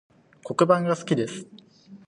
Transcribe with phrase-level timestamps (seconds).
[0.45, 1.45] 黒板が好きです